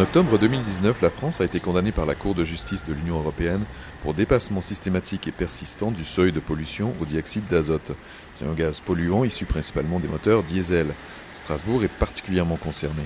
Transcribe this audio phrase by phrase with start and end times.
[0.00, 3.18] En octobre 2019, la France a été condamnée par la Cour de justice de l'Union
[3.18, 3.64] européenne
[4.02, 7.92] pour dépassement systématique et persistant du seuil de pollution au dioxyde d'azote.
[8.32, 10.94] C'est un gaz polluant issu principalement des moteurs diesel.
[11.34, 13.02] Strasbourg est particulièrement concerné.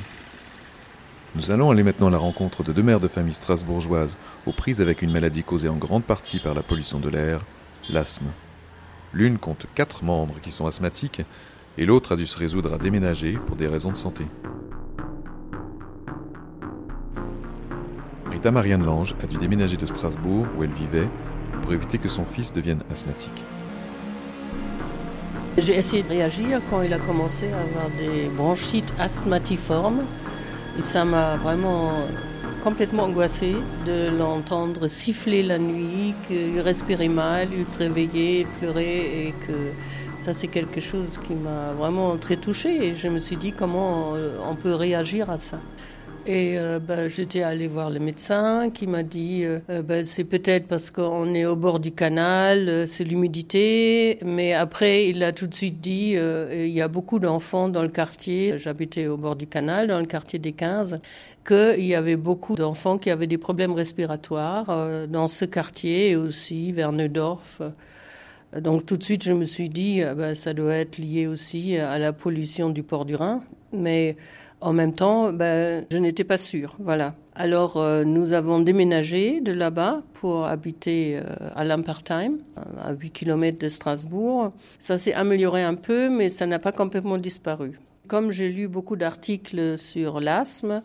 [1.34, 4.80] Nous allons aller maintenant à la rencontre de deux mères de famille strasbourgeoises aux prises
[4.80, 7.40] avec une maladie causée en grande partie par la pollution de l'air,
[7.90, 8.30] l'asthme.
[9.12, 11.22] L'une compte quatre membres qui sont asthmatiques
[11.76, 14.26] et l'autre a dû se résoudre à déménager pour des raisons de santé.
[18.50, 21.08] Marianne Lange a dû déménager de Strasbourg, où elle vivait,
[21.62, 23.42] pour éviter que son fils devienne asthmatique.
[25.56, 30.02] J'ai essayé de réagir quand il a commencé à avoir des bronchites asthmatiformes.
[30.76, 31.92] Et ça m'a vraiment
[32.64, 33.54] complètement angoissée
[33.86, 39.52] de l'entendre siffler la nuit, qu'il respirait mal, il se réveillait, il pleurait et que
[40.18, 44.14] ça c'est quelque chose qui m'a vraiment très touchée et je me suis dit comment
[44.48, 45.60] on peut réagir à ça.
[46.26, 50.24] Et euh, ben, j'étais allée voir le médecin qui m'a dit euh, euh, ben, c'est
[50.24, 54.18] peut-être parce qu'on est au bord du canal, c'est l'humidité.
[54.24, 57.88] Mais après, il a tout de suite dit il y a beaucoup d'enfants dans le
[57.88, 58.58] quartier.
[58.58, 61.00] J'habitais au bord du canal, dans le quartier des 15
[61.46, 66.72] qu'il y avait beaucoup d'enfants qui avaient des problèmes respiratoires dans ce quartier et aussi
[66.72, 67.60] vers Neudorf.
[68.58, 71.98] Donc tout de suite, je me suis dit, ben, ça doit être lié aussi à
[71.98, 73.42] la pollution du port du Rhin.
[73.74, 74.16] Mais
[74.64, 76.74] en même temps, ben, je n'étais pas sûre.
[76.78, 77.14] Voilà.
[77.34, 81.22] Alors, euh, nous avons déménagé de là-bas pour habiter euh,
[81.54, 82.38] à Lampertheim,
[82.82, 84.52] à 8 km de Strasbourg.
[84.78, 87.78] Ça s'est amélioré un peu, mais ça n'a pas complètement disparu.
[88.08, 90.80] Comme j'ai lu beaucoup d'articles sur l'asthme,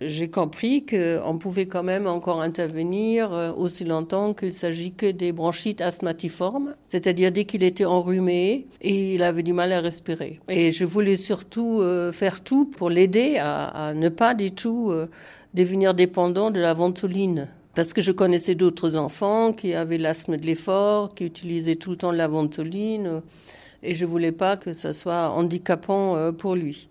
[0.00, 5.32] j'ai compris qu'on pouvait quand même encore intervenir euh, aussi longtemps qu'il s'agit que des
[5.32, 10.40] bronchites asthmatiformes, c'est-à-dire dès qu'il était enrhumé et il avait du mal à respirer.
[10.48, 15.06] Et je voulais surtout euh, faire tout pour l'aider à, ne pas du tout euh,
[15.54, 17.48] devenir dépendant de la ventoline.
[17.76, 21.96] Parce que je connaissais d'autres enfants qui avaient l'asthme de l'effort, qui utilisaient tout le
[21.96, 23.20] temps la ventoline,
[23.82, 26.88] et je voulais pas que ça soit handicapant pour lui.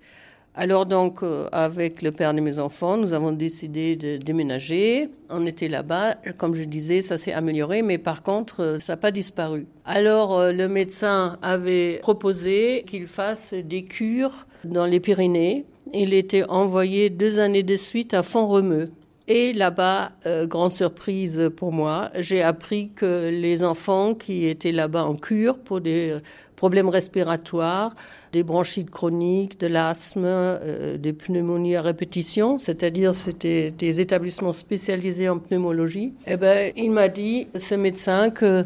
[0.55, 5.09] Alors donc, euh, avec le père de mes enfants, nous avons décidé de déménager.
[5.31, 6.15] On était là-bas.
[6.37, 9.65] Comme je disais, ça s'est amélioré, mais par contre, euh, ça n'a pas disparu.
[9.83, 15.65] Alors, euh, le médecin avait proposé qu'il fasse des cures dans les Pyrénées.
[15.91, 18.91] Il était envoyé deux années de suite à Font-Romeu.
[19.27, 20.11] Et là-bas,
[20.43, 25.79] grande surprise pour moi, j'ai appris que les enfants qui étaient là-bas en cure pour
[25.79, 26.17] des
[26.63, 27.93] problèmes respiratoires,
[28.31, 35.27] des bronchites chroniques, de l'asthme, euh, des pneumonies à répétition, c'est-à-dire c'était des établissements spécialisés
[35.27, 36.13] en pneumologie.
[36.25, 38.65] Eh ben, il m'a dit, ce médecin, que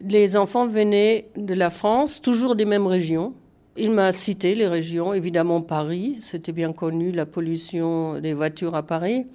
[0.00, 3.34] les enfants venaient de la France, toujours des mêmes régions.
[3.76, 8.84] Il m'a cité les régions, évidemment Paris, c'était bien connu, la pollution des voitures à
[8.84, 9.26] Paris.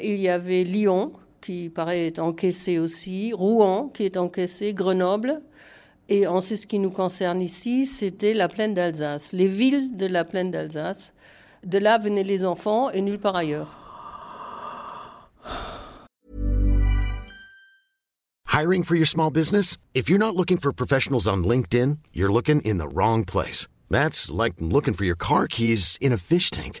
[0.00, 5.42] Il y avait Lyon, qui paraît être encaissé aussi, Rouen, qui est encaissé, Grenoble,
[6.08, 10.24] et en ce qui nous concerne ici, c'était la plaine d'Alsace, les villes de la
[10.24, 11.12] plaine d'Alsace.
[11.64, 13.76] De là venaient les enfants et nulle part ailleurs.
[18.46, 19.76] Hiring for your small business?
[19.94, 23.68] If you're not looking for professionals on LinkedIn, you're looking in the wrong place.
[23.90, 26.80] That's like looking for your car keys in a fish tank.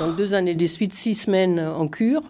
[0.00, 2.22] Donc deux années de suite, six semaines en cure.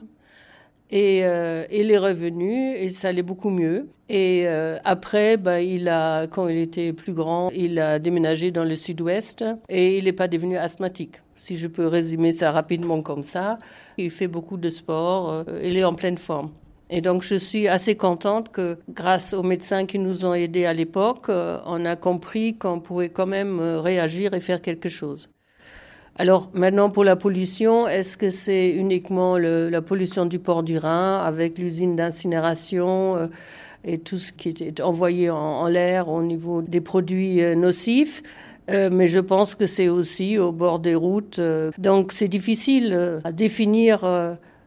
[0.91, 3.89] Et euh, il est revenu et ça allait beaucoup mieux.
[4.09, 8.65] Et euh, après, bah, il a, quand il était plus grand, il a déménagé dans
[8.65, 11.23] le sud-ouest et il n'est pas devenu asthmatique.
[11.35, 13.59] Si je peux résumer ça rapidement comme ça,
[13.99, 16.53] il fait beaucoup de sport, euh, il est en pleine forme.
[16.89, 20.73] Et donc je suis assez contente que grâce aux médecins qui nous ont aidés à
[20.73, 25.29] l'époque, euh, on a compris qu'on pouvait quand même réagir et faire quelque chose.
[26.19, 31.19] Alors maintenant pour la pollution, est-ce que c'est uniquement la pollution du port du Rhin
[31.19, 33.27] avec l'usine d'incinération euh,
[33.85, 38.23] et tout ce qui est envoyé en, l'air au niveau des produits euh, nocifs?
[38.71, 41.39] Euh, mais je pense que c'est aussi au bord des routes.
[41.77, 44.05] donc c'est difficile à définir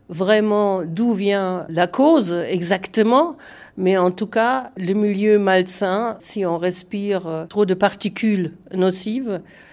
[0.08, 3.38] vraiment d'où vient la cause exactement,
[3.76, 9.69] mais en tout cas, le milieu malsain, si on respire trop de particules nocives, Euh,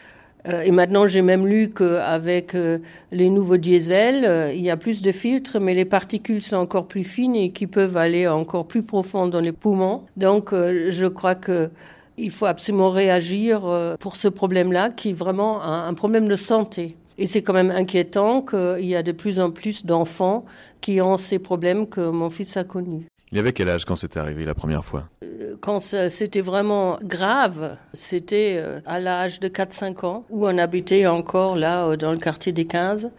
[0.65, 2.79] et maintenant, j'ai même lu qu'avec euh,
[3.11, 6.87] les nouveaux diesels, euh, il y a plus de filtres, mais les particules sont encore
[6.87, 10.03] plus fines et qui peuvent aller encore plus profond dans les poumons.
[10.17, 11.71] Donc, je crois que
[12.19, 13.69] il faut absolument réagir
[14.01, 16.97] pour ce problème-là, qui est vraiment un, problème de santé.
[17.19, 20.47] Et c'est quand même inquiétant qu'il y a de plus en plus d'enfants
[20.81, 23.07] qui ont ces problèmes que mon fils a connus.
[23.33, 25.09] Il avait quel âge quand c'était arrivé la première fois?
[25.11, 25.16] euh,
[25.61, 31.57] Quand c'était vraiment grave, c'était euh, à l'âge de 4-5 ans, où on habitait encore
[31.57, 33.11] là euh, dans le quartier des 15.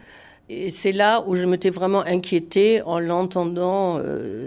[0.50, 4.00] Et c'est là où je m'étais vraiment inquiétée en l'entendant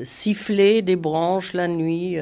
[0.02, 2.16] siffler des branches la nuit.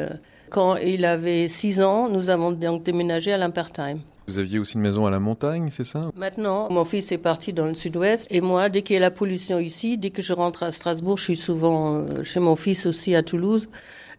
[0.50, 3.98] Quand il avait 6 ans, nous avons donc déménagé à Lampertheim.
[4.28, 6.10] Vous aviez aussi une maison à la montagne, c'est ça?
[6.14, 9.10] Maintenant, mon fils est parti dans le sud-ouest et moi, dès qu'il y a la
[9.10, 12.84] pollution ici, dès que je rentre à Strasbourg, je suis souvent euh, chez mon fils
[12.84, 13.70] aussi à Toulouse.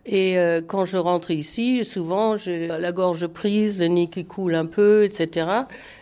[0.07, 4.55] Et euh, quand je rentre ici, souvent j'ai la gorge prise, le nez qui coule
[4.55, 5.47] un peu, etc.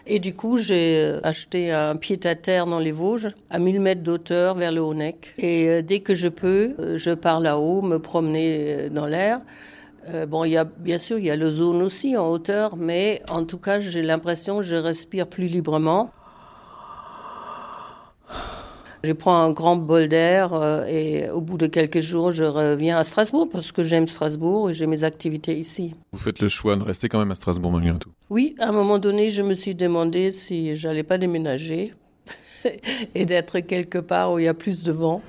[0.05, 4.55] Et du coup, j'ai euh, acheté un pied-à-terre dans les Vosges, à 1000 mètres d'auteur
[4.55, 5.33] vers le Haut-Nec.
[5.37, 9.41] Et dès que je peux, je pars là-haut, me promener dans l'air.
[10.09, 12.77] Euh, bon, il y a, bien sûr, il y a le zone aussi en hauteur,
[12.77, 16.11] mais en tout cas, j'ai l'impression que je respire plus librement.
[19.03, 22.97] Je prends un grand bol d'air euh, et au bout de quelques jours, je reviens
[22.97, 25.93] à Strasbourg parce que j'aime Strasbourg et j'ai mes activités ici.
[26.11, 28.71] Vous faites le choix de rester quand même à Strasbourg malgré tout Oui, à un
[28.71, 31.93] moment donné, je me suis demandé si j'allais pas déménager
[33.15, 35.21] et d'être quelque part où il y a plus de vent.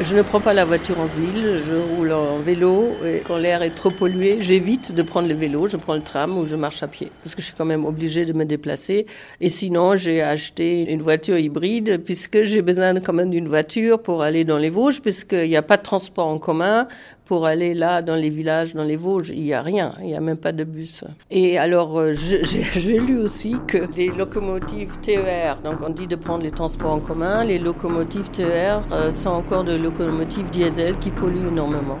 [0.00, 3.62] Je ne prends pas la voiture en ville, je roule en vélo et quand l'air
[3.62, 6.84] est trop pollué, j'évite de prendre le vélo, je prends le tram ou je marche
[6.84, 9.06] à pied parce que je suis quand même obligée de me déplacer.
[9.40, 14.22] Et sinon, j'ai acheté une voiture hybride puisque j'ai besoin quand même d'une voiture pour
[14.22, 16.86] aller dans les Vosges puisqu'il n'y a pas de transport en commun
[17.28, 20.14] pour aller là dans les villages, dans les Vosges, il n'y a rien, il n'y
[20.14, 21.04] a même pas de bus.
[21.30, 26.42] Et alors, euh, j'ai lu aussi que les locomotives TER, donc on dit de prendre
[26.42, 31.48] les transports en commun, les locomotives TER euh, sont encore des locomotives diesel qui polluent
[31.48, 31.98] énormément.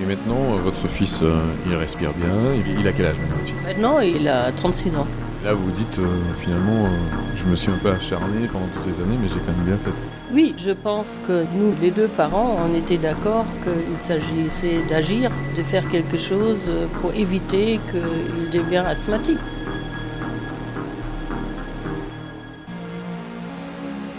[0.00, 1.20] Et maintenant, euh, votre fils,
[1.66, 2.54] il respire bien.
[2.78, 3.66] Il a quel âge maintenant, votre fils?
[3.66, 5.06] Maintenant, il a 36 ans.
[5.44, 5.98] Là, vous vous dites,
[6.38, 6.88] finalement,
[7.34, 9.76] je me suis un peu acharné pendant toutes ces années, mais j'ai quand même bien
[9.76, 9.90] fait.
[10.32, 15.62] Oui, je pense que nous, les deux parents, on était d'accord qu'il s'agissait d'agir, de
[15.64, 19.40] faire quelque chose pour éviter qu'il devienne asthmatique.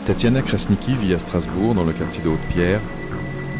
[0.04, 2.82] Tatiana Krasniki vit à Strasbourg, dans le quartier de Haute-Pierre.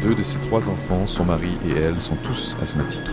[0.02, 3.10] Deux de ses trois enfants, son mari et elle, sont tous asthmatiques.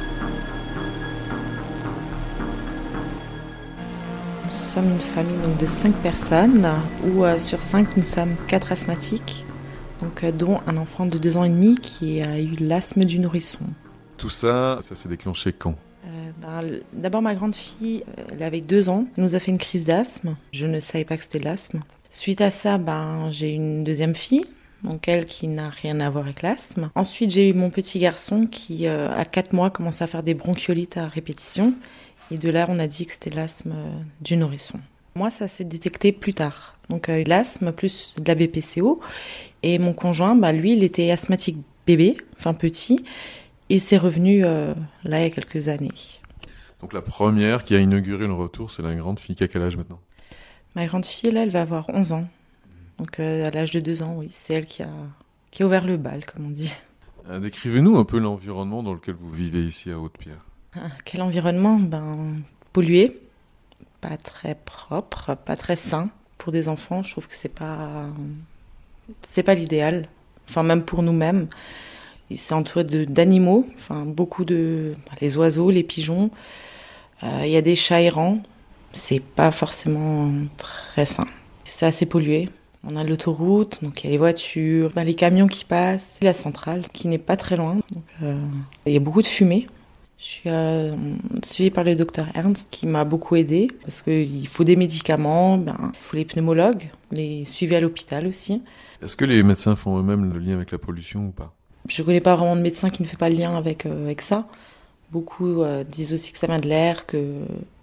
[4.75, 6.65] Sommes une famille donc, de cinq personnes,
[7.03, 9.43] où euh, sur cinq nous sommes quatre asthmatiques,
[9.99, 13.19] donc, euh, dont un enfant de deux ans et demi qui a eu l'asthme du
[13.19, 13.65] nourrisson.
[14.15, 15.75] Tout ça, ça s'est déclenché quand?
[16.05, 19.57] Euh, ben, D'abord, ma grande fille, elle avait deux ans, elle nous a fait une
[19.57, 20.37] crise d'asthme.
[20.53, 21.81] Je ne savais pas que c'était l'asthme.
[22.09, 24.45] Suite à ça, ben, j'ai une deuxième fille,
[24.85, 26.91] donc elle qui n'a rien à voir avec l'asthme.
[26.95, 30.95] Ensuite, j'ai eu mon petit garçon qui, à quatre mois, commençait à faire des bronchiolites
[30.95, 31.73] à répétition
[32.31, 34.79] et de là, on a dit que c'était l'asthme euh, du nourrisson.
[35.15, 36.77] Moi, ça s'est détecté plus tard.
[36.89, 39.01] Donc euh, l'asthme plus de la BPCO.
[39.63, 43.03] Et mon conjoint, bah, lui, il était asthmatique bébé, enfin petit,
[43.69, 44.73] et c'est revenu euh,
[45.03, 45.91] là il y a quelques années.
[46.79, 49.61] Donc la première qui a inauguré le retour, c'est la grande fille qui a quel
[49.61, 49.99] âge maintenant?
[50.75, 52.27] Ma grande fille, là, elle va avoir 11 ans.
[52.97, 54.89] Donc à l'âge de 2 ans, oui, c'est elle qui a,
[55.51, 56.73] qui a ouvert le bal, comme on dit.
[57.41, 60.45] Décrivez-nous un peu l'environnement dans lequel vous vivez ici à Haute-Pierre.
[60.75, 61.77] Ah, quel environnement?
[61.79, 62.37] Ben
[62.71, 63.19] pollué,
[63.99, 67.03] pas très propre, pas très sain pour des enfants.
[67.03, 68.05] Je trouve que c'est pas
[69.19, 70.07] c'est pas l'idéal.
[70.47, 71.47] Enfin même pour nous-mêmes.
[72.33, 76.31] C'est entouré d'animaux, enfin beaucoup de ben, les oiseaux, les pigeons.
[77.23, 78.41] Euh, il y a des chats errants.
[78.93, 81.27] C'est pas forcément très sain.
[81.65, 82.47] C'est assez pollué.
[82.85, 86.33] On a l'autoroute, donc il y a les voitures, ben, les camions qui passent, la
[86.33, 87.79] centrale qui n'est pas très loin.
[88.23, 88.39] Euh,
[88.85, 89.67] il y a beaucoup de fumée.
[90.21, 90.91] Je suis euh,
[91.43, 95.75] suivie par le docteur Ernst qui m'a beaucoup aidée parce qu'il faut des médicaments, ben,
[95.95, 98.61] il faut les pneumologues, les suivis à l'hôpital aussi.
[99.01, 101.55] Est-ce que les médecins font eux-mêmes le lien avec la pollution ou pas?
[101.87, 104.03] Je ne connais pas vraiment de médecin qui ne fait pas le lien avec, euh,
[104.03, 104.47] avec ça.
[105.11, 107.37] Beaucoup euh, disent aussi que ça vient de l'air, que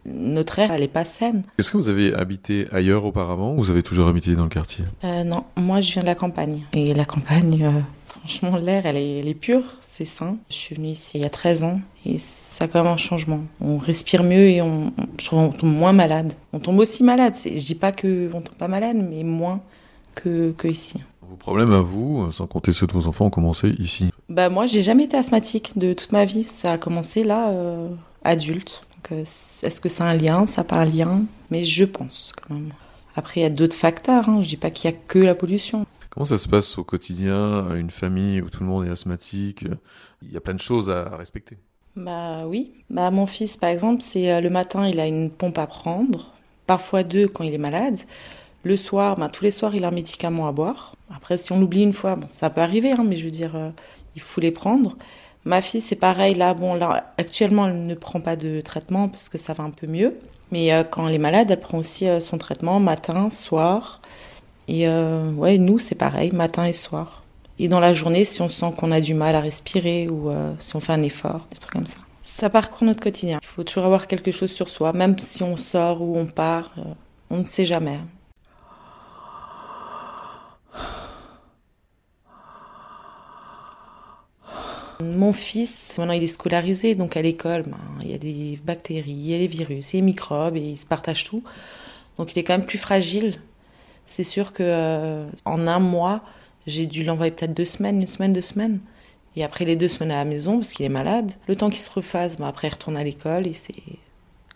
[0.07, 1.42] notre air, elle n'est pas saine.
[1.59, 4.85] Est-ce que vous avez habité ailleurs auparavant ou vous avez toujours habité dans le quartier?
[5.02, 6.61] Non, moi je viens de la campagne.
[6.73, 7.85] Et la campagne,
[8.28, 10.37] Franchement, l'air, elle est, elle est pure, c'est sain.
[10.50, 12.99] Je suis venue ici il y a 13 ans et ça a quand même un
[12.99, 13.40] changement.
[13.58, 14.92] On respire mieux et on,
[15.32, 16.35] on tombe moins malade.
[16.52, 17.32] On tombe aussi malade.
[17.42, 19.62] Je dis pas qu'on tombe pas malade, mais moins
[20.14, 21.00] que, que ici.
[21.23, 24.66] Vos problèmes à vous, sans compter ceux de vos enfants, ont commencé ici Bah moi,
[24.66, 26.44] j'ai jamais été asthmatique de toute ma vie.
[26.44, 27.88] Ça a commencé là, euh,
[28.25, 28.82] adulte.
[28.97, 30.44] Donc, est-ce que c'est un lien?
[30.44, 31.23] Ça pas un lien?
[31.50, 32.75] Mais je pense quand même.
[33.16, 34.28] Après, il y a d'autres facteurs.
[34.28, 34.42] Hein.
[34.42, 35.87] Je dis pas qu'il y a que la pollution.
[36.18, 39.64] Comment ça se passe au quotidien, une famille où tout le monde est asthmatique
[40.20, 41.58] Il y a plein de choses à respecter?
[41.94, 42.72] Bah oui.
[42.90, 46.32] Bah mon fils, par exemple, c'est euh, le matin, il a une pompe à prendre,
[46.66, 48.00] parfois deux quand il est malade.
[48.64, 50.92] Le soir, bah, tous les soirs, il a un médicament à boire.
[51.14, 53.70] Après, si on l'oublie une fois, ça peut arriver, hein, mais je veux dire, euh,
[54.16, 54.96] il faut les prendre.
[55.44, 56.34] Ma fille, c'est pareil.
[56.34, 59.70] Là, bon, là, actuellement, elle ne prend pas de traitement parce que ça va un
[59.70, 60.16] peu mieux.
[60.50, 64.02] Mais euh, quand elle est malade, elle prend aussi son traitement matin, soir.
[64.68, 67.22] Et ouais, nous, c'est pareil, matin et soir.
[67.60, 70.54] Et dans la journée, si on sent qu'on a du mal à respirer ou euh,
[70.60, 71.96] si on fait un effort, des trucs comme ça.
[72.22, 73.40] Ça parcourt notre quotidien.
[73.42, 76.70] Il faut toujours avoir quelque chose sur soi, même si on sort ou on part,
[76.78, 76.82] euh,
[77.30, 77.98] on ne sait jamais.
[85.02, 89.10] Mon fils, maintenant il est scolarisé, donc à l'école, ben, il y a des bactéries,
[89.10, 91.42] il y a les virus, il y a les microbes, et il se partage tout.
[92.16, 93.40] Donc il est quand même plus fragile.
[94.08, 96.22] C'est sûr que euh, en un mois,
[96.66, 98.80] j'ai dû l'envoyer peut-être deux semaines, une semaine, deux semaines.
[99.36, 101.78] Et après les deux semaines à la maison, parce qu'il est malade, le temps qu'il
[101.78, 103.74] se refasse, après il retourne à l'école et c'est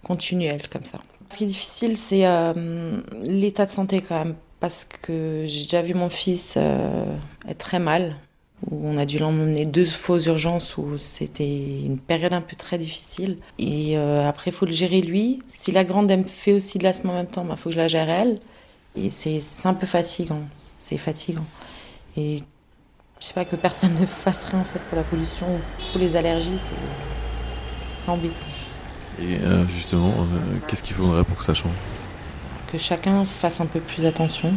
[0.02, 0.98] continuel comme ça.
[1.30, 5.82] Ce qui est difficile, c'est euh, l'état de santé quand même, parce que j'ai déjà
[5.82, 7.04] vu mon fils euh,
[7.46, 8.16] être très mal,
[8.70, 12.56] où on a dû l'emmener deux fois aux urgences, où c'était une période un peu
[12.56, 13.36] très difficile.
[13.58, 15.40] Et après, il faut le gérer lui.
[15.48, 17.74] Si la grande, elle fait aussi de l'asthme en même temps, il bah, faut que
[17.74, 18.38] je la gère elle.
[18.94, 20.42] Et c'est un peu fatigant,
[20.78, 21.44] c'est fatigant.
[22.16, 22.42] Et
[23.20, 25.58] je sais pas que personne ne fasse rien en fait pour la pollution ou
[25.90, 26.58] pour les allergies,
[27.98, 28.36] c'est embêtant.
[29.20, 31.72] Et euh, justement, euh, qu'est-ce qu'il faudrait pour que ça change?
[32.70, 34.54] Que chacun fasse un peu plus attention.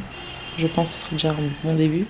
[0.57, 2.07] Je pense que ce serait déjà un bon début.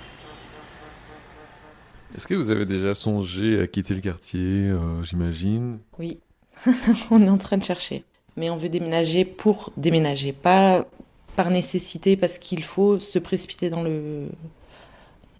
[2.16, 5.80] Est-ce que vous avez déjà songé à quitter le quartier, euh, j'imagine?
[6.00, 6.20] Oui,
[7.12, 8.06] on est en train de chercher.
[8.38, 10.86] Mais on veut déménager pour déménager, pas
[11.36, 14.28] par nécessité, parce qu'il faut se précipiter dans le,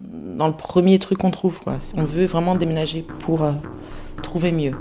[0.00, 1.60] dans le premier truc qu'on trouve.
[1.96, 3.52] On veut vraiment déménager pour euh,
[4.22, 4.74] trouver mieux.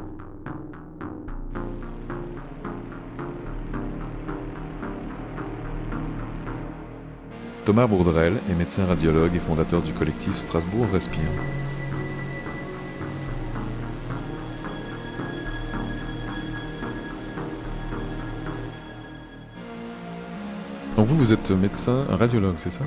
[7.65, 11.23] Thomas Bourdrel est médecin radiologue et fondateur du collectif Strasbourg Respire.
[21.05, 22.81] Vous, vous êtes médecin radiologue, c'est ça?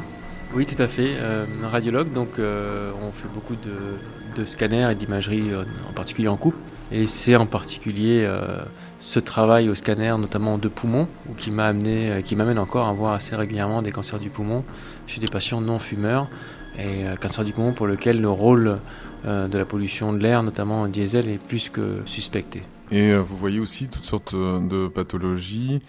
[0.53, 1.15] Oui, tout à fait.
[1.19, 6.37] Euh, radiologue, donc euh, on fait beaucoup de, scanners et d'imagerie, euh, en particulier en
[6.37, 6.57] coupe.
[6.91, 8.59] Et c'est en particulier euh,
[8.99, 11.07] ce travail au scanner, notamment de poumons,
[11.37, 14.65] qui m'a amené, qui m'amène encore à voir assez régulièrement des cancers du poumon
[15.07, 16.29] chez des patients non fumeurs
[16.77, 18.79] et cancer du poumon pour lequel le rôle
[19.25, 22.63] de la pollution de l'air, notamment diesel, est plus que suspecté.
[22.91, 25.81] Et vous voyez aussi toutes sortes de pathologies,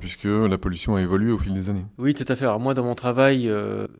[0.00, 1.84] puisque la pollution a évolué au fil des années.
[1.98, 2.44] Oui, tout à fait.
[2.44, 3.52] Alors moi, dans mon travail,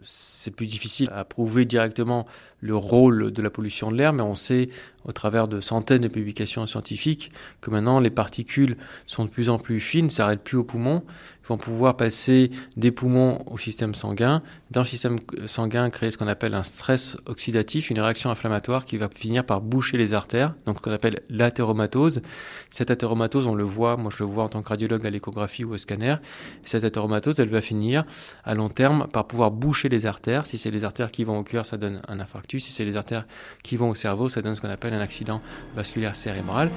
[0.02, 2.26] c'est plus difficile à prouver directement
[2.60, 4.70] le rôle de la pollution de l'air, mais on sait
[5.04, 8.76] au travers de centaines de publications scientifiques que maintenant les particules
[9.06, 11.02] sont de plus en plus fines, s'arrêtent plus aux poumons,
[11.35, 16.18] ils vont pouvoir passer des poumons au système sanguin, dans le système sanguin créer ce
[16.18, 20.54] qu'on appelle un stress oxydatif, une réaction inflammatoire qui va finir par boucher les artères,
[20.66, 22.22] donc ce qu'on appelle l'athéromatose.
[22.70, 25.64] Cette athéromatose, on le voit, moi je le vois en tant que radiologue à l'échographie
[25.64, 26.16] ou au scanner,
[26.64, 28.04] cette athéromatose, elle va finir
[28.44, 30.46] à long terme par pouvoir boucher les artères.
[30.46, 32.64] Si c'est les artères qui vont au cœur, ça donne un infarctus.
[32.64, 33.26] Si c'est les artères
[33.62, 35.40] qui vont au cerveau, ça donne ce qu'on appelle un accident
[35.74, 36.70] vasculaire cérébral.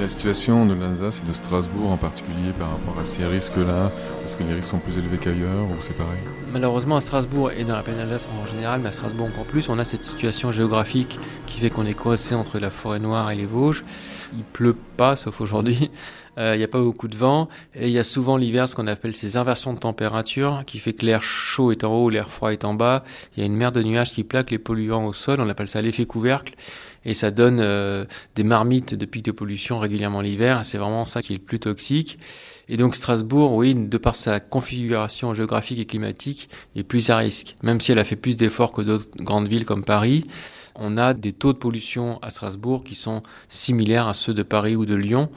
[0.00, 3.92] La situation de l'Alsace et de Strasbourg en particulier par rapport à ces risques-là
[4.24, 6.18] Est-ce que les risques sont plus élevés qu'ailleurs ou c'est pareil?
[6.52, 9.68] Malheureusement à Strasbourg et dans la plaine d'Alsace en général, mais à Strasbourg encore plus,
[9.68, 13.36] on a cette situation géographique qui fait qu'on est coincé entre la forêt noire et
[13.36, 13.84] les Vosges.
[14.34, 15.90] Il pleut pas, sauf aujourd'hui.
[16.38, 18.76] Euh, il n'y a pas beaucoup de vent et il y a souvent l'hiver ce
[18.76, 22.28] qu'on appelle ces inversions de température qui fait que l'air chaud est en haut, l'air
[22.28, 23.04] froid est en bas.
[23.36, 25.68] Il y a une mer de nuages qui plaque les polluants au sol, on appelle
[25.68, 26.54] ça l'effet couvercle
[27.04, 28.04] et ça donne euh,
[28.34, 30.64] des marmites de pics de pollution régulièrement l'hiver.
[30.64, 32.18] C'est vraiment ça qui est le plus toxique.
[32.68, 37.56] Et donc Strasbourg, oui, de par sa configuration géographique et climatique, est plus à risque.
[37.62, 40.26] Même si elle a fait plus d'efforts que d'autres grandes villes comme Paris,
[40.74, 44.76] on a des taux de pollution à Strasbourg qui sont similaires à ceux de Paris
[44.76, 45.30] ou de Lyon.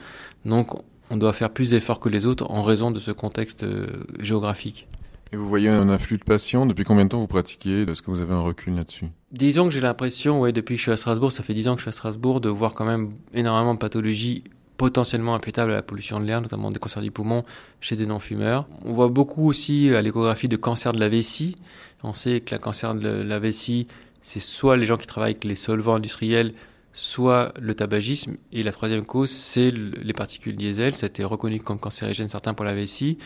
[0.44, 0.68] Donc
[1.10, 3.86] on doit faire plus d'efforts que les autres en raison de ce contexte euh,
[4.20, 4.86] géographique.
[5.32, 6.64] Et vous voyez un afflux de patients.
[6.66, 7.82] Depuis combien de temps vous pratiquez?
[7.82, 9.06] Est-ce que vous avez un recul là-dessus?
[9.34, 11.72] Disons que j'ai l'impression, ouais, depuis que je suis à Strasbourg, ça fait 10 ans
[11.74, 14.44] que je suis à Strasbourg, de voir quand même énormément de pathologies
[14.76, 17.44] potentiellement imputables à la pollution de l'air, notamment des cancers du poumon
[17.80, 18.68] chez des non-fumeurs.
[18.84, 21.56] On voit beaucoup aussi à l'échographie de cancer de la vessie.
[22.04, 23.88] On sait que le cancer de la vessie,
[24.22, 26.54] c'est soit les gens qui travaillent avec les solvants industriels,
[26.92, 28.36] soit le tabagisme.
[28.52, 30.94] Et la troisième cause, c'est les particules diesel.
[30.94, 33.18] Ça a été reconnu comme cancérigène certain pour la vessie.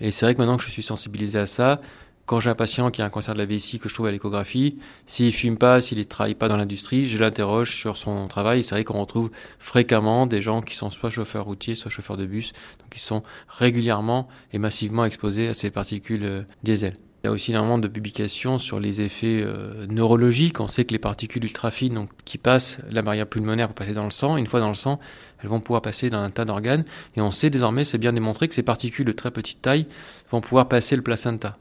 [0.00, 1.80] Et c'est vrai que maintenant que je suis sensibilisé à ça,
[2.26, 4.12] quand j'ai un patient qui a un cancer de la vessie que je trouve à
[4.12, 8.62] l'échographie, s'il fume pas, s'il ne travaille pas dans l'industrie, je l'interroge sur son travail.
[8.64, 12.26] C'est vrai qu'on retrouve fréquemment des gens qui sont soit chauffeurs routiers, soit chauffeurs de
[12.26, 16.94] bus, donc qui sont régulièrement et massivement exposés à ces particules euh, diesel.
[17.24, 20.60] Il y a aussi énormément de publications sur les effets euh, neurologiques.
[20.60, 24.04] On sait que les particules ultrafines donc, qui passent la barrière pulmonaire pour passer dans
[24.04, 24.98] le sang, une fois dans le sang,
[25.44, 26.84] elles vont pouvoir passer dans un tas d'organes.
[27.16, 29.86] Et on sait désormais, c'est bien démontré, que ces particules de très petite taille
[30.30, 31.58] vont pouvoir passer le placenta.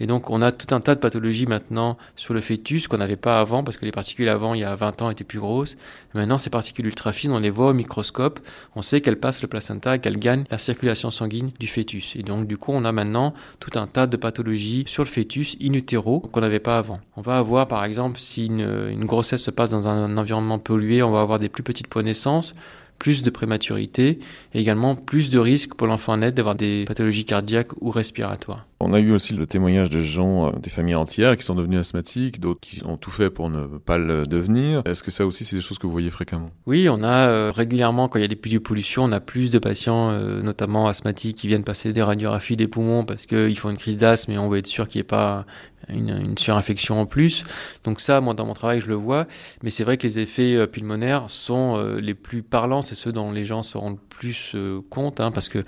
[0.00, 3.16] Et donc, on a tout un tas de pathologies maintenant sur le fœtus qu'on n'avait
[3.16, 5.76] pas avant, parce que les particules avant, il y a 20 ans, étaient plus grosses.
[6.14, 8.40] maintenant, ces particules ultra fines, on les voit au microscope.
[8.76, 12.14] On sait qu'elles passent le placenta et qu'elles gagnent la circulation sanguine du fœtus.
[12.16, 15.56] Et donc, du coup, on a maintenant tout un tas de pathologies sur le fœtus
[15.60, 17.00] in utero qu'on n'avait pas avant.
[17.16, 21.10] On va avoir, par exemple, si une, grossesse se passe dans un environnement pollué, on
[21.10, 22.54] va avoir des plus petites points naissance
[22.98, 24.18] plus de prématurité
[24.54, 28.66] et également plus de risques pour l'enfant net d'avoir des pathologies cardiaques ou respiratoires.
[28.80, 31.78] On a eu aussi le témoignage de gens, euh, des familles entières qui sont devenues
[31.78, 34.82] asthmatiques, d'autres qui ont tout fait pour ne pas le devenir.
[34.84, 36.50] Est-ce que ça aussi, c'est des choses que vous voyez fréquemment?
[36.66, 39.20] Oui, on a euh, régulièrement, quand il y a des puits de pollution, on a
[39.20, 43.58] plus de patients, euh, notamment asthmatiques, qui viennent passer des radiographies des poumons parce qu'ils
[43.58, 45.46] font une crise d'asthme et on veut être sûr qu'il n'y ait pas
[45.88, 47.44] une, une, surinfection en plus.
[47.84, 49.26] Donc ça, moi, dans mon travail, je le vois.
[49.62, 53.44] Mais c'est vrai que les effets pulmonaires sont les plus parlants, c'est ceux dont les
[53.44, 55.64] gens se rendent plus euh, compte, hein, parce que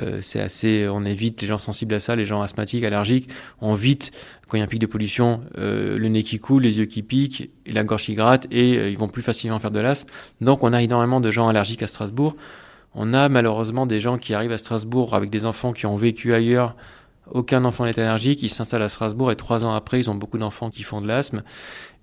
[0.00, 3.28] euh, c'est assez, on évite les gens sensibles à ça, les gens asthmatiques, allergiques,
[3.60, 4.12] on vite
[4.48, 6.86] quand il y a un pic de pollution, euh, le nez qui coule, les yeux
[6.86, 10.08] qui piquent, et la gorge qui gratte, et ils vont plus facilement faire de l'asthme.
[10.40, 12.34] Donc on a énormément de gens allergiques à Strasbourg.
[12.94, 16.32] On a malheureusement des gens qui arrivent à Strasbourg avec des enfants qui ont vécu
[16.32, 16.74] ailleurs.
[17.30, 20.38] Aucun enfant n'est allergique, ils s'installent à Strasbourg et trois ans après, ils ont beaucoup
[20.38, 21.42] d'enfants qui font de l'asthme.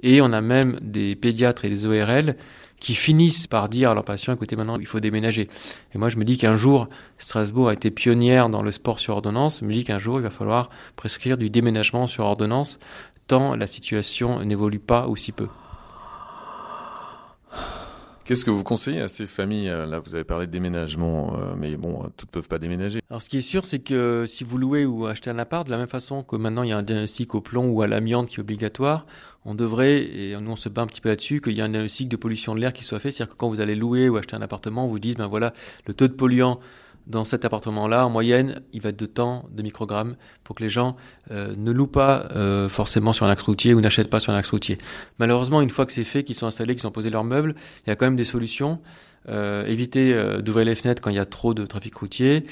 [0.04, 2.36] Et on a même des pédiatres et des ORL
[2.80, 5.50] qui finissent par dire à leurs patients, écoutez, maintenant, il faut déménager.
[5.94, 9.16] Et moi, je me dis qu'un jour, Strasbourg a été pionnière dans le sport sur
[9.16, 9.60] ordonnance.
[9.62, 12.80] Je me dis qu'un jour, il va falloir prescrire du déménagement sur ordonnance,
[13.28, 15.48] tant la situation n'évolue pas aussi peu.
[18.26, 21.54] Qu'est-ce que vous conseillez à ces familles euh, Là, vous avez parlé de déménagement, euh,
[21.56, 23.00] mais bon, euh, toutes peuvent pas déménager.
[23.12, 25.70] Alors, ce qui est sûr, c'est que si vous louez ou achetez un appart, de
[25.70, 28.28] la même façon que maintenant il y a un diagnostic au plomb ou à l'amiante
[28.28, 29.06] qui est obligatoire,
[29.46, 31.70] on devrait, et nous on se bat un petit peu là-dessus, qu'il y ait un
[31.70, 33.12] diagnostic de pollution de l'air qui soit fait.
[33.12, 35.54] C'est-à-dire que quand vous allez louer ou acheter un appartement, on vous dise, ben voilà,
[35.86, 36.60] le taux de polluant
[37.08, 40.70] dans cet appartement-là, en moyenne, il va être de temps de microgrammes pour que les
[40.70, 40.96] gens
[41.32, 44.38] euh, ne louent pas euh, forcément sur un axe routier ou n'achètent pas sur un
[44.38, 44.78] axe routier.
[45.20, 47.89] Malheureusement, une fois que c'est fait, qu'ils sont installés, qu'ils ont posé leurs meubles, il
[47.89, 48.80] y a quand même des solutions.
[49.28, 52.46] Euh, éviter euh, d'ouvrir les fenêtres quand il y a trop de trafic routier.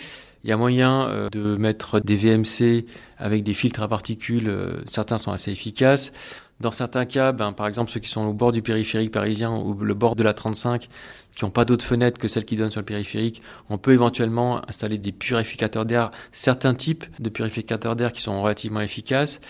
[0.44, 2.86] Il y a moyen euh, de mettre des VMC
[3.18, 4.52] avec des filtres à particules.
[4.86, 6.12] certains sont assez efficaces.
[6.63, 9.73] Dans certains cas, ben, par exemple ceux qui sont au bord du périphérique parisien ou
[9.73, 10.88] le bord de la 35,
[11.34, 14.62] qui n'ont pas d'autres fenêtres que celles qui donnent sur le périphérique, on peut éventuellement
[14.69, 19.41] installer des purificateurs d'air, certains types de purificateurs d'air qui sont relativement efficaces.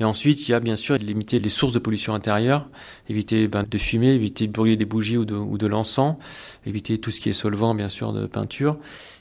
[0.00, 2.68] Et ensuite, il y a bien sûr limiter les sources de pollution intérieure,
[3.08, 6.16] éviter ben, de fumer, éviter de brûler des bougies ou de, de l'encens,
[6.66, 8.78] éviter tout ce qui est solvant, bien sûr, de peinture.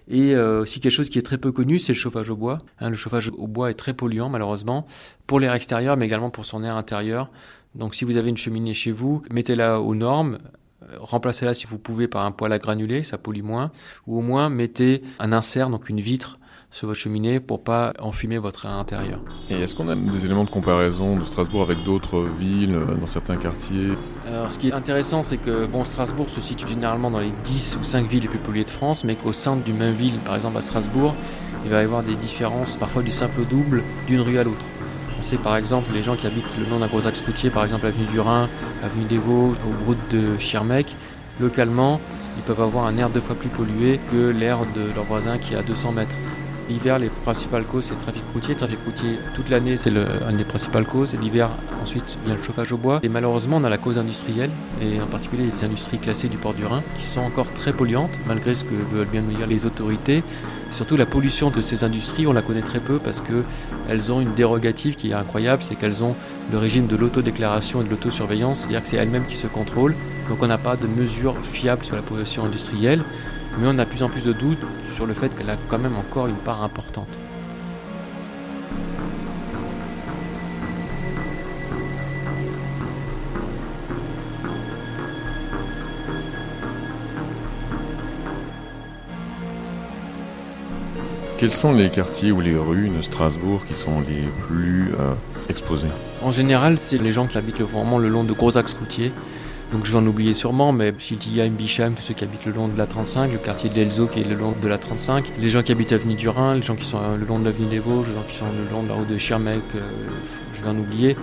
[0.09, 2.59] Et euh, aussi quelque chose qui est très peu connu, c'est le chauffage au bois.
[2.79, 4.85] Hein, le chauffage au bois est très polluant malheureusement
[5.25, 7.29] pour l'air extérieur, mais également pour son air intérieur.
[7.75, 10.39] Donc si vous avez une cheminée chez vous, mettez-la aux normes,
[10.83, 13.71] euh, remplacez-la si vous pouvez par un poêle à granulés, ça pollue moins,
[14.05, 16.39] ou au moins mettez un insert, donc une vitre
[16.71, 19.19] sur votre cheminée pour pas enfumer votre air intérieur.
[19.49, 23.07] Et est-ce qu'on a des éléments de comparaison de Strasbourg avec d'autres villes euh, dans
[23.07, 23.89] certains quartiers?
[24.27, 27.79] Alors ce qui est intéressant c'est que bon Strasbourg se situe généralement dans les 10
[27.79, 30.35] ou 5 villes les plus polluées de France mais qu'au sein d'une même ville, par
[30.35, 31.15] exemple à Strasbourg,
[31.65, 34.65] il va y avoir des différences parfois du simple au double d'une rue à l'autre.
[35.19, 37.63] On sait par exemple les gens qui habitent le long d'un gros axe routier, par
[37.63, 38.47] exemple avenue du Rhin,
[38.83, 40.95] avenue des Vosges ou route de Schirmeck,
[41.39, 41.99] localement,
[42.37, 45.53] ils peuvent avoir un air deux fois plus pollué que l'air de leur voisin qui
[45.53, 46.15] est à 200 mètres.
[46.69, 48.53] L'hiver, les principales causes, c'est le trafic routier.
[48.53, 51.15] Le trafic routier, toute l'année, c'est une des principales causes.
[51.15, 51.49] L'hiver,
[51.81, 52.99] ensuite, vient le chauffage au bois.
[53.03, 54.49] Et malheureusement, on a la cause industrielle,
[54.81, 58.19] et en particulier les industries classées du port du Rhin, qui sont encore très polluantes,
[58.27, 60.23] malgré ce que veulent bien nous dire les autorités.
[60.71, 64.33] Surtout la pollution de ces industries, on la connaît très peu parce qu'elles ont une
[64.33, 66.13] dérogative qui est incroyable, c'est qu'elles ont
[66.51, 69.95] le régime de l'autodéclaration et de l'autosurveillance, c'est-à-dire que c'est elles-mêmes qui se contrôlent.
[70.27, 73.01] Donc on n'a pas de mesures fiables sur la pollution industrielle
[73.59, 74.59] mais on a de plus en plus de doutes
[74.93, 77.07] sur le fait qu'elle a quand même encore une part importante.
[91.37, 95.13] Quels sont les quartiers ou les rues de Strasbourg qui sont les plus euh,
[95.49, 95.87] exposés?
[96.23, 99.11] En général, c'est les gens qui habitent vraiment le long de gros axes routiers.
[99.71, 102.69] Donc je vais en oublier sûrement, mais Schiltigheim, Bichheim, tous ceux qui habitent le long
[102.69, 105.49] de la 35, le quartier de l'Elzo qui est le long de la 35, les
[105.49, 107.79] gens qui habitent avenue du Rhin, les gens qui sont le long de l'avenue des
[107.79, 109.79] Vosges, les gens qui sont le long de la route de Schirmeck, euh,
[110.55, 111.17] je vais en oublier.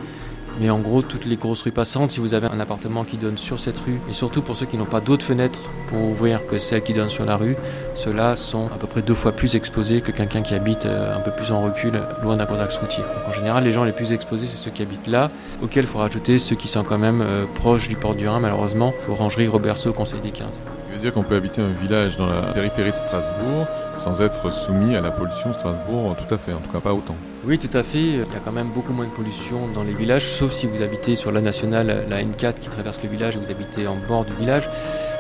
[0.61, 3.37] Mais en gros, toutes les grosses rues passantes, si vous avez un appartement qui donne
[3.37, 6.59] sur cette rue, et surtout pour ceux qui n'ont pas d'autres fenêtres pour ouvrir que
[6.59, 7.57] celles qui donnent sur la rue,
[7.95, 11.21] ceux-là sont à peu près deux fois plus exposés que quelqu'un qui habite euh, un
[11.21, 13.03] peu plus en recul, loin d'un gros axe routier.
[13.03, 15.31] Donc en général, les gens les plus exposés, c'est ceux qui habitent là,
[15.63, 18.41] auxquels il faut rajouter ceux qui sont quand même euh, proches du port du Rhin,
[18.41, 20.47] malheureusement, Orangerie, Roberceau, Conseil des 15
[20.95, 24.97] veut dire qu'on peut habiter un village dans la périphérie de Strasbourg sans être soumis
[24.97, 27.17] à la pollution Strasbourg tout à fait, en tout cas pas autant.
[27.47, 27.99] Oui, tout à fait.
[27.99, 30.83] Il y a quand même beaucoup moins de pollution dans les villages, sauf si vous
[30.83, 34.25] habitez sur la nationale, la N4 qui traverse le village et vous habitez en bord
[34.25, 34.69] du village.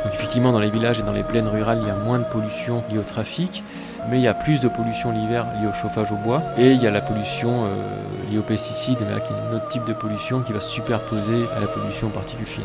[0.04, 2.24] Donc effectivement, dans les villages et dans les plaines rurales, il y a moins de
[2.24, 3.62] pollution liée au trafic,
[4.10, 6.42] mais il y a plus de pollution l'hiver liée au chauffage au bois.
[6.58, 9.84] Et il y a la pollution euh, liée aux pesticides, qui est un autre type
[9.84, 12.64] de pollution qui va se superposer à la pollution particules fines.